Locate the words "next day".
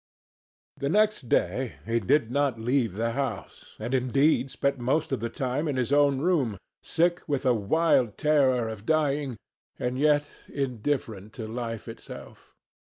0.89-1.73